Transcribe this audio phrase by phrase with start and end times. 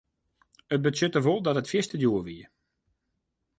[0.73, 2.45] It betsjutte wol dat dat fierste djoer wie.